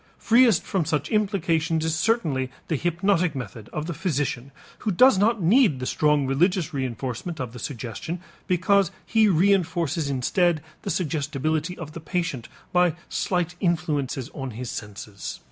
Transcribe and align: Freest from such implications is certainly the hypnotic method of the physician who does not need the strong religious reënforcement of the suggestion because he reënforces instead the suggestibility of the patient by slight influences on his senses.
Freest 0.17 0.63
from 0.63 0.83
such 0.83 1.09
implications 1.11 1.85
is 1.85 1.93
certainly 1.95 2.49
the 2.69 2.75
hypnotic 2.75 3.35
method 3.35 3.69
of 3.71 3.85
the 3.85 3.93
physician 3.93 4.51
who 4.79 4.89
does 4.89 5.19
not 5.19 5.43
need 5.43 5.79
the 5.79 5.85
strong 5.85 6.25
religious 6.25 6.69
reënforcement 6.69 7.39
of 7.39 7.53
the 7.53 7.59
suggestion 7.59 8.19
because 8.47 8.89
he 9.05 9.27
reënforces 9.27 10.09
instead 10.09 10.63
the 10.81 10.89
suggestibility 10.89 11.77
of 11.77 11.91
the 11.91 11.99
patient 12.01 12.49
by 12.73 12.95
slight 13.09 13.53
influences 13.59 14.29
on 14.33 14.49
his 14.57 14.71
senses. 14.71 15.39